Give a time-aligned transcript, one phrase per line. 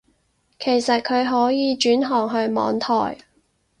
[0.57, 3.19] 其實佢可以轉行去網台